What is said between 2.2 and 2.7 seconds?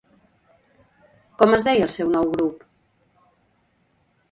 grup?